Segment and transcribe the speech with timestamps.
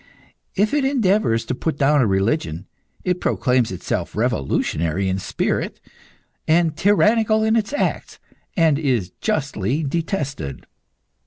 [0.55, 2.65] If it endeavours to put down a religion,
[3.03, 5.79] it proclaims itself revolutionary in its spirit,
[6.47, 8.17] and tyrannical in its acts,
[8.57, 10.65] and is justly detested.